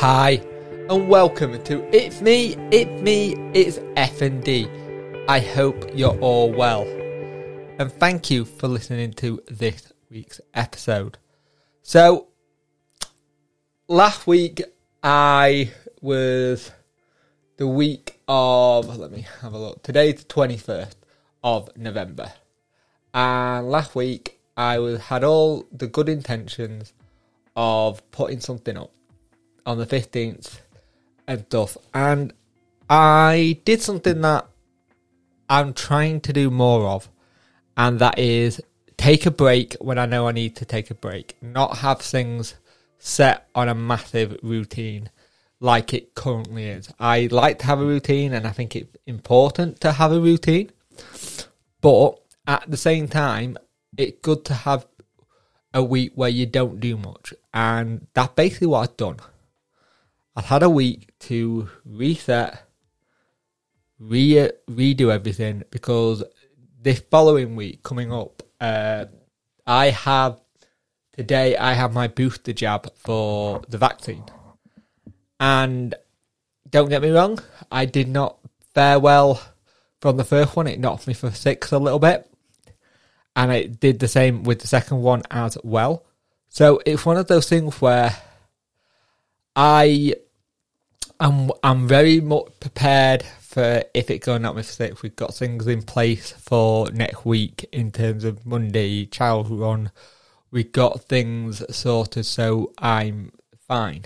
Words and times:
Hi, 0.00 0.42
and 0.90 1.08
welcome 1.08 1.64
to 1.64 1.82
It's 1.90 2.20
Me, 2.20 2.54
It's 2.70 3.00
Me, 3.00 3.34
It's 3.54 3.78
FND. 3.96 4.68
I 5.26 5.40
hope 5.40 5.86
you're 5.94 6.18
all 6.18 6.52
well, 6.52 6.82
and 7.78 7.90
thank 7.90 8.30
you 8.30 8.44
for 8.44 8.68
listening 8.68 9.14
to 9.14 9.42
this 9.48 9.94
week's 10.10 10.38
episode. 10.52 11.16
So, 11.80 12.28
last 13.88 14.26
week 14.26 14.62
I 15.02 15.72
was 16.02 16.70
the 17.56 17.66
week 17.66 18.20
of. 18.28 18.98
Let 18.98 19.10
me 19.10 19.26
have 19.40 19.54
a 19.54 19.58
look. 19.58 19.82
Today's 19.82 20.16
the 20.16 20.24
twenty 20.24 20.58
first 20.58 20.98
of 21.42 21.74
November, 21.74 22.34
and 23.14 23.70
last 23.70 23.94
week 23.94 24.40
I 24.58 24.78
was 24.78 25.00
had 25.00 25.24
all 25.24 25.64
the 25.72 25.86
good 25.86 26.10
intentions 26.10 26.92
of 27.56 28.10
putting 28.10 28.40
something 28.40 28.76
up 28.76 28.92
on 29.66 29.78
the 29.78 29.86
15th 29.86 30.60
and 31.26 31.44
stuff. 31.46 31.76
And 31.92 32.32
I 32.88 33.60
did 33.64 33.82
something 33.82 34.20
that 34.22 34.46
I'm 35.48 35.74
trying 35.74 36.20
to 36.22 36.32
do 36.32 36.50
more 36.50 36.88
of, 36.88 37.10
and 37.76 37.98
that 37.98 38.18
is 38.18 38.60
take 38.96 39.26
a 39.26 39.30
break 39.30 39.74
when 39.74 39.98
I 39.98 40.06
know 40.06 40.28
I 40.28 40.32
need 40.32 40.56
to 40.56 40.64
take 40.64 40.90
a 40.90 40.94
break, 40.94 41.36
not 41.42 41.78
have 41.78 42.00
things 42.00 42.54
set 42.98 43.48
on 43.54 43.68
a 43.68 43.74
massive 43.74 44.38
routine 44.42 45.10
like 45.60 45.94
it 45.94 46.14
currently 46.14 46.68
is. 46.68 46.92
I 46.98 47.28
like 47.30 47.58
to 47.60 47.66
have 47.66 47.80
a 47.80 47.84
routine, 47.84 48.32
and 48.32 48.46
I 48.46 48.50
think 48.50 48.76
it's 48.76 48.96
important 49.06 49.80
to 49.80 49.92
have 49.92 50.12
a 50.12 50.20
routine, 50.20 50.70
but 51.80 52.20
at 52.46 52.70
the 52.70 52.76
same 52.76 53.08
time, 53.08 53.56
it's 53.96 54.18
good 54.22 54.44
to 54.46 54.54
have 54.54 54.86
a 55.74 55.82
week 55.82 56.12
where 56.14 56.28
you 56.28 56.46
don't 56.46 56.80
do 56.80 56.96
much, 56.96 57.34
and 57.52 58.06
that's 58.14 58.34
basically 58.34 58.68
what 58.68 58.90
I've 58.90 58.96
done. 58.96 59.16
I've 60.36 60.44
had 60.44 60.62
a 60.62 60.68
week 60.68 61.18
to 61.20 61.70
reset, 61.86 62.62
re 63.98 64.50
redo 64.68 65.10
everything 65.10 65.62
because 65.70 66.22
this 66.82 67.02
following 67.10 67.56
week 67.56 67.82
coming 67.82 68.12
up, 68.12 68.42
uh, 68.60 69.06
I 69.66 69.86
have 69.86 70.38
today 71.12 71.56
I 71.56 71.72
have 71.72 71.94
my 71.94 72.08
booster 72.08 72.52
jab 72.52 72.92
for 72.96 73.62
the 73.70 73.78
vaccine, 73.78 74.24
and 75.40 75.94
don't 76.68 76.90
get 76.90 77.00
me 77.00 77.10
wrong, 77.12 77.38
I 77.72 77.86
did 77.86 78.08
not 78.08 78.38
fare 78.74 79.00
well 79.00 79.40
from 80.02 80.18
the 80.18 80.24
first 80.24 80.54
one. 80.54 80.66
It 80.66 80.78
knocked 80.78 81.06
me 81.06 81.14
for 81.14 81.30
six 81.30 81.72
a 81.72 81.78
little 81.78 81.98
bit, 81.98 82.30
and 83.34 83.50
it 83.50 83.80
did 83.80 84.00
the 84.00 84.08
same 84.08 84.42
with 84.42 84.60
the 84.60 84.68
second 84.68 85.00
one 85.00 85.22
as 85.30 85.56
well. 85.64 86.04
So 86.50 86.82
it's 86.84 87.06
one 87.06 87.16
of 87.16 87.26
those 87.26 87.48
things 87.48 87.80
where 87.80 88.14
I 89.54 90.12
I'm 91.18 91.50
I'm 91.62 91.88
very 91.88 92.20
much 92.20 92.48
prepared 92.60 93.22
for 93.40 93.82
if 93.94 94.10
it 94.10 94.18
going 94.20 94.44
up 94.44 94.54
with 94.54 94.70
six. 94.70 95.02
We've 95.02 95.16
got 95.16 95.34
things 95.34 95.66
in 95.66 95.82
place 95.82 96.32
for 96.32 96.90
next 96.90 97.24
week 97.24 97.66
in 97.72 97.90
terms 97.90 98.24
of 98.24 98.44
Monday 98.44 99.06
child 99.06 99.50
run. 99.50 99.92
We've 100.50 100.72
got 100.72 101.04
things 101.04 101.62
sorted, 101.74 102.26
so 102.26 102.72
I'm 102.78 103.32
fine. 103.66 104.04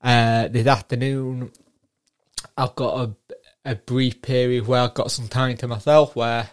Uh, 0.00 0.48
this 0.48 0.66
afternoon, 0.66 1.50
I've 2.56 2.76
got 2.76 3.00
a 3.08 3.16
a 3.64 3.74
brief 3.74 4.22
period 4.22 4.68
where 4.68 4.82
I've 4.82 4.94
got 4.94 5.10
some 5.10 5.26
time 5.26 5.56
to 5.56 5.66
myself 5.66 6.14
where 6.14 6.50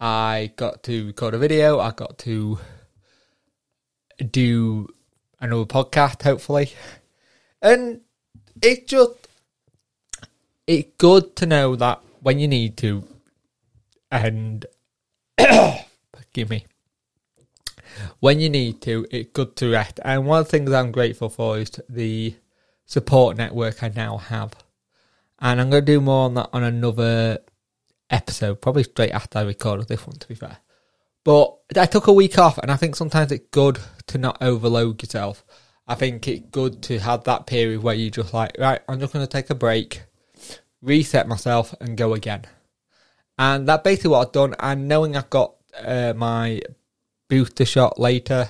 I 0.00 0.52
got 0.56 0.82
to 0.84 1.06
record 1.06 1.34
a 1.34 1.38
video. 1.38 1.78
I 1.78 1.92
got 1.92 2.18
to 2.18 2.58
do 4.28 4.88
another 5.40 5.66
podcast, 5.66 6.22
hopefully, 6.22 6.72
and 7.62 8.00
it 8.62 8.86
just 8.86 9.28
it's 10.66 10.90
good 10.98 11.36
to 11.36 11.46
know 11.46 11.76
that 11.76 12.00
when 12.20 12.38
you 12.38 12.48
need 12.48 12.76
to, 12.78 13.04
and 14.10 14.64
forgive 15.38 16.48
me, 16.48 16.64
when 18.20 18.40
you 18.40 18.48
need 18.48 18.80
to, 18.82 19.06
it's 19.10 19.30
good 19.32 19.56
to 19.56 19.70
rest. 19.70 20.00
And 20.04 20.26
one 20.26 20.40
of 20.40 20.46
the 20.46 20.50
things 20.50 20.72
I'm 20.72 20.90
grateful 20.90 21.28
for 21.28 21.58
is 21.58 21.70
the 21.88 22.34
support 22.86 23.36
network 23.36 23.82
I 23.82 23.88
now 23.88 24.16
have, 24.16 24.54
and 25.38 25.60
I'm 25.60 25.70
going 25.70 25.84
to 25.84 25.92
do 25.92 26.00
more 26.00 26.24
on 26.24 26.34
that 26.34 26.50
on 26.52 26.62
another 26.62 27.40
episode, 28.10 28.60
probably 28.62 28.84
straight 28.84 29.12
after 29.12 29.38
I 29.38 29.42
recorded 29.42 29.88
this 29.88 30.06
one. 30.06 30.16
To 30.16 30.28
be 30.28 30.34
fair. 30.34 30.58
But 31.24 31.56
I 31.76 31.86
took 31.86 32.06
a 32.06 32.12
week 32.12 32.38
off, 32.38 32.58
and 32.58 32.70
I 32.70 32.76
think 32.76 32.96
sometimes 32.96 33.32
it's 33.32 33.46
good 33.50 33.78
to 34.08 34.18
not 34.18 34.38
overload 34.40 35.02
yourself. 35.02 35.44
I 35.86 35.94
think 35.94 36.26
it's 36.28 36.46
good 36.50 36.82
to 36.84 36.98
have 36.98 37.24
that 37.24 37.46
period 37.46 37.82
where 37.82 37.94
you 37.94 38.10
just 38.10 38.32
like, 38.32 38.56
right, 38.58 38.80
I'm 38.88 39.00
just 39.00 39.12
going 39.12 39.24
to 39.26 39.30
take 39.30 39.50
a 39.50 39.54
break, 39.54 40.02
reset 40.80 41.28
myself, 41.28 41.74
and 41.80 41.96
go 41.96 42.14
again. 42.14 42.44
And 43.38 43.68
that's 43.68 43.82
basically 43.82 44.10
what 44.10 44.26
I've 44.26 44.32
done. 44.32 44.54
And 44.58 44.88
knowing 44.88 45.16
I've 45.16 45.30
got 45.30 45.54
uh, 45.78 46.14
my 46.16 46.62
booster 47.28 47.66
shot 47.66 47.98
later, 47.98 48.48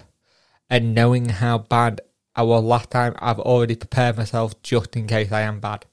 and 0.70 0.94
knowing 0.94 1.28
how 1.28 1.58
bad 1.58 2.00
I 2.36 2.42
was 2.42 2.62
last 2.62 2.90
time, 2.90 3.14
I've 3.18 3.40
already 3.40 3.76
prepared 3.76 4.16
myself 4.16 4.60
just 4.62 4.96
in 4.96 5.06
case 5.06 5.32
I 5.32 5.42
am 5.42 5.60
bad. 5.60 5.86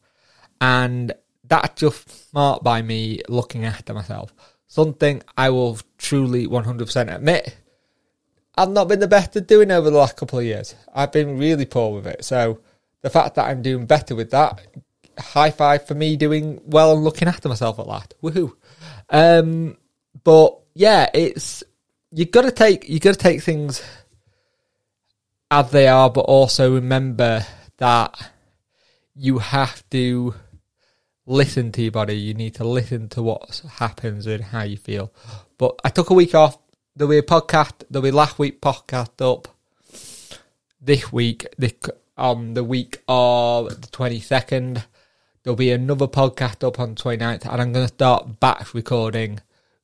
And 0.59 1.13
that's 1.43 1.79
just 1.79 2.29
smart 2.29 2.63
by 2.63 2.81
me 2.81 3.21
looking 3.27 3.65
after 3.65 3.93
myself. 3.93 4.33
Something 4.67 5.21
I 5.35 5.49
will 5.49 5.79
truly 5.97 6.47
100% 6.47 7.15
admit 7.15 7.57
I've 8.55 8.69
not 8.69 8.87
been 8.87 8.99
the 8.99 9.07
best 9.07 9.35
at 9.35 9.47
doing 9.47 9.71
over 9.71 9.89
the 9.89 9.97
last 9.97 10.17
couple 10.17 10.39
of 10.39 10.45
years. 10.45 10.75
I've 10.93 11.11
been 11.11 11.37
really 11.37 11.65
poor 11.65 11.93
with 11.93 12.07
it. 12.07 12.25
So 12.25 12.59
the 13.01 13.09
fact 13.09 13.35
that 13.35 13.47
I'm 13.47 13.61
doing 13.61 13.85
better 13.85 14.15
with 14.15 14.31
that, 14.31 14.61
high 15.17 15.51
five 15.51 15.87
for 15.87 15.95
me 15.95 16.17
doing 16.17 16.61
well 16.65 16.93
and 16.93 17.03
looking 17.03 17.27
after 17.27 17.49
myself 17.49 17.79
at 17.79 17.87
last. 17.87 18.13
Woohoo! 18.21 18.53
Um, 19.09 19.77
but 20.23 20.57
yeah, 20.73 21.09
it's 21.13 21.63
you 22.11 22.25
got 22.25 22.43
to 22.43 22.51
take 22.51 22.89
you 22.89 22.99
got 22.99 23.13
to 23.13 23.19
take 23.19 23.41
things 23.41 23.81
as 25.49 25.71
they 25.71 25.87
are, 25.87 26.09
but 26.09 26.21
also 26.21 26.75
remember 26.75 27.45
that 27.77 28.31
you 29.15 29.39
have 29.39 29.87
to 29.89 30.33
listen 31.25 31.71
to 31.73 31.81
your 31.81 31.91
body. 31.91 32.15
You 32.15 32.33
need 32.33 32.55
to 32.55 32.63
listen 32.63 33.09
to 33.09 33.23
what 33.23 33.61
happens 33.77 34.27
and 34.27 34.43
how 34.43 34.63
you 34.63 34.77
feel. 34.77 35.11
But 35.57 35.79
I 35.83 35.89
took 35.89 36.09
a 36.09 36.13
week 36.13 36.35
off 36.35 36.57
there'll 36.95 37.11
be 37.11 37.17
a 37.17 37.23
podcast. 37.23 37.83
There'll 37.89 38.03
be 38.03 38.11
last 38.11 38.39
week 38.39 38.61
podcast 38.61 39.21
up 39.21 39.47
this 40.79 41.11
week. 41.11 41.47
On 42.17 42.53
the 42.53 42.63
week 42.63 43.01
of 43.07 43.81
the 43.81 43.87
twenty 43.87 44.19
second. 44.19 44.85
There'll 45.43 45.57
be 45.57 45.71
another 45.71 46.07
podcast 46.07 46.65
up 46.67 46.79
on 46.79 46.93
29th, 46.93 47.51
and 47.51 47.59
I'm 47.59 47.73
going 47.73 47.87
to 47.87 47.93
start 47.93 48.39
batch 48.39 48.75
recording 48.75 49.39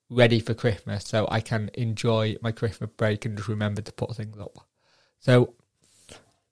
ready 0.07 0.39
for 0.39 0.53
Christmas 0.53 1.03
so 1.05 1.27
I 1.31 1.41
can 1.41 1.71
enjoy 1.73 2.35
my 2.43 2.51
Christmas 2.51 2.91
break 2.95 3.25
and 3.25 3.35
just 3.35 3.49
remember 3.49 3.81
to 3.81 3.91
put 3.91 4.15
things 4.15 4.37
up. 4.37 4.59
So, 5.19 5.55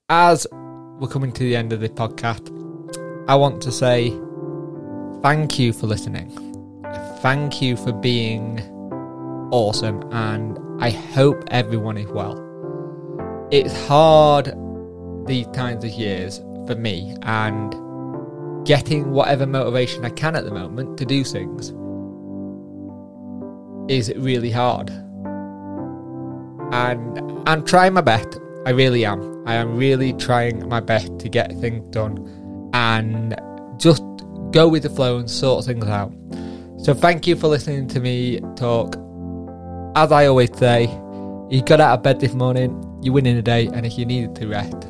as 0.08 0.44
we're 0.52 1.06
coming 1.06 1.30
to 1.32 1.44
the 1.44 1.54
end 1.54 1.72
of 1.72 1.78
the 1.78 1.88
podcast, 1.88 2.50
I 3.28 3.36
want 3.36 3.62
to 3.62 3.70
say 3.70 4.10
thank 5.22 5.56
you 5.56 5.72
for 5.72 5.86
listening. 5.86 6.32
Thank 7.20 7.62
you 7.62 7.76
for 7.76 7.92
being 7.92 8.58
awesome, 9.50 10.02
and 10.12 10.58
I 10.82 10.90
hope 10.90 11.42
everyone 11.50 11.96
is 11.96 12.08
well. 12.08 12.42
It's 13.50 13.72
hard 13.86 14.52
these 15.26 15.46
times 15.48 15.84
of 15.84 15.90
years 15.90 16.38
for 16.66 16.74
me, 16.74 17.16
and 17.22 17.74
getting 18.66 19.12
whatever 19.12 19.46
motivation 19.46 20.04
I 20.04 20.10
can 20.10 20.36
at 20.36 20.44
the 20.44 20.50
moment 20.50 20.98
to 20.98 21.04
do 21.04 21.22
things 21.24 21.72
is 23.88 24.12
really 24.16 24.50
hard. 24.50 24.90
And 26.72 27.48
I'm 27.48 27.64
trying 27.64 27.94
my 27.94 28.00
best. 28.00 28.40
I 28.66 28.70
really 28.70 29.04
am. 29.04 29.46
I 29.46 29.54
am 29.54 29.76
really 29.76 30.12
trying 30.14 30.68
my 30.68 30.80
best 30.80 31.16
to 31.20 31.28
get 31.28 31.52
things 31.60 31.84
done 31.94 32.70
and 32.74 33.40
just 33.78 34.02
go 34.50 34.66
with 34.66 34.82
the 34.82 34.90
flow 34.90 35.18
and 35.18 35.30
sort 35.30 35.64
things 35.64 35.86
out. 35.86 36.12
So 36.78 36.92
thank 36.92 37.28
you 37.28 37.36
for 37.36 37.46
listening 37.46 37.86
to 37.88 38.00
me 38.00 38.40
talk 38.56 38.96
as 39.96 40.12
I 40.12 40.26
always 40.26 40.54
say, 40.58 40.82
you 41.48 41.62
got 41.62 41.80
out 41.80 41.94
of 41.94 42.02
bed 42.02 42.20
this 42.20 42.34
morning, 42.34 43.00
you 43.02 43.14
win 43.14 43.24
in 43.24 43.34
the 43.34 43.42
day, 43.42 43.66
and 43.68 43.86
if 43.86 43.96
you 43.96 44.04
needed 44.04 44.36
to 44.36 44.46
rest, 44.46 44.86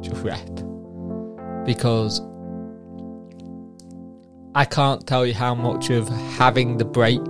just 0.00 0.22
rest. 0.24 0.64
Because 1.64 2.20
I 4.56 4.64
can't 4.64 5.06
tell 5.06 5.24
you 5.24 5.34
how 5.34 5.54
much 5.54 5.90
of 5.90 6.08
having 6.36 6.78
the 6.78 6.84
break 6.84 7.22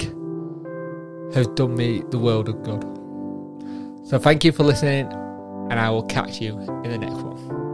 has 1.34 1.46
done 1.48 1.76
me 1.76 2.02
the 2.10 2.18
world 2.18 2.48
of 2.48 2.62
good. 2.62 2.82
So 4.08 4.18
thank 4.18 4.42
you 4.42 4.50
for 4.50 4.62
listening, 4.62 5.12
and 5.70 5.74
I 5.74 5.90
will 5.90 6.04
catch 6.04 6.40
you 6.40 6.58
in 6.84 6.90
the 6.90 6.96
next 6.96 7.16
one. 7.16 7.69